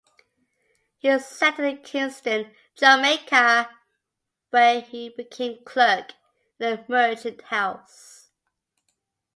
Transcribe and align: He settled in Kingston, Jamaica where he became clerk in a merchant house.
He 0.97 1.19
settled 1.19 1.67
in 1.67 1.83
Kingston, 1.83 2.55
Jamaica 2.75 3.69
where 4.49 4.81
he 4.81 5.09
became 5.09 5.63
clerk 5.63 6.13
in 6.59 6.65
a 6.73 6.85
merchant 6.87 7.39
house. 7.43 8.31